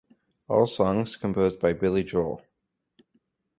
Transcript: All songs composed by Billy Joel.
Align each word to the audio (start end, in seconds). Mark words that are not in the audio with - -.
All 0.47 0.65
songs 0.65 1.15
composed 1.15 1.59
by 1.59 1.73
Billy 1.73 2.03
Joel. 2.03 2.41